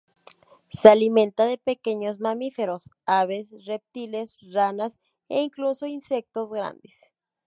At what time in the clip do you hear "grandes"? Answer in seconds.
6.51-6.99